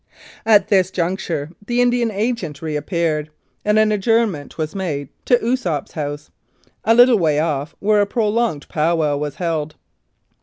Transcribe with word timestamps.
At 0.47 0.69
this 0.69 0.89
juncture 0.89 1.51
the 1.63 1.79
Indian 1.79 2.09
Agent 2.09 2.63
reappeared, 2.63 3.29
and 3.63 3.77
an 3.77 3.91
adjournment 3.91 4.57
was 4.57 4.73
made 4.73 5.09
to 5.25 5.37
Osoup's 5.45 5.91
house, 5.91 6.31
a 6.83 6.95
little 6.95 7.19
way 7.19 7.37
off, 7.39 7.75
where 7.79 8.01
a 8.01 8.07
prolonged 8.07 8.67
"pow 8.67 8.95
wow" 8.95 9.15
was 9.17 9.35
held. 9.35 9.75